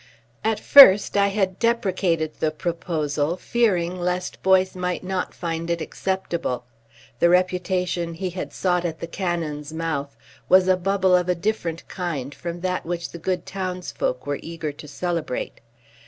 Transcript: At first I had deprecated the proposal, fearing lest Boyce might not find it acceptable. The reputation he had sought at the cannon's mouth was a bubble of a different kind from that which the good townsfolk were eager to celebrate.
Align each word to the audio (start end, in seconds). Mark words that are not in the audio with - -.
At 0.43 0.59
first 0.59 1.15
I 1.15 1.27
had 1.27 1.59
deprecated 1.59 2.33
the 2.39 2.49
proposal, 2.49 3.37
fearing 3.37 3.99
lest 4.01 4.41
Boyce 4.41 4.73
might 4.73 5.03
not 5.03 5.35
find 5.35 5.69
it 5.69 5.79
acceptable. 5.79 6.63
The 7.19 7.29
reputation 7.29 8.15
he 8.15 8.31
had 8.31 8.51
sought 8.51 8.83
at 8.83 8.99
the 8.99 9.05
cannon's 9.05 9.71
mouth 9.71 10.15
was 10.49 10.67
a 10.67 10.75
bubble 10.75 11.15
of 11.15 11.29
a 11.29 11.35
different 11.35 11.87
kind 11.87 12.33
from 12.33 12.61
that 12.61 12.83
which 12.83 13.11
the 13.11 13.19
good 13.19 13.45
townsfolk 13.45 14.25
were 14.25 14.39
eager 14.41 14.71
to 14.71 14.87
celebrate. 14.87 15.61